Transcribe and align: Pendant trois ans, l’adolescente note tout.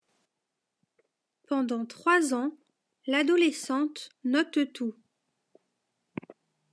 Pendant 1.47 1.85
trois 1.85 2.33
ans, 2.33 2.57
l’adolescente 3.05 4.09
note 4.23 4.73
tout. 4.73 4.95